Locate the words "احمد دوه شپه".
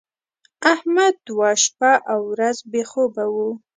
0.73-1.93